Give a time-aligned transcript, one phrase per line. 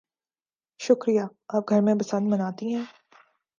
[0.79, 1.21] شکریہ.
[1.47, 2.83] آپ گھر میں بسنت مناتی ہیں؟